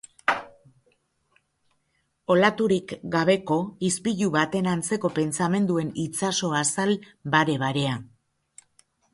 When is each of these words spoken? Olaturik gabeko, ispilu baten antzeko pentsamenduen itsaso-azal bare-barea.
Olaturik 2.35 2.95
gabeko, 3.17 3.59
ispilu 3.91 4.31
baten 4.39 4.71
antzeko 4.73 5.13
pentsamenduen 5.21 5.95
itsaso-azal 6.07 6.99
bare-barea. 7.37 7.97